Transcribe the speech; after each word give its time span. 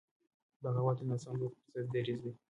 بغاوت 0.61 0.97
د 0.99 1.01
ناسم 1.09 1.33
دود 1.39 1.53
پر 1.71 1.79
ضد 1.85 1.89
دریځ 1.93 2.19
دی. 2.23 2.31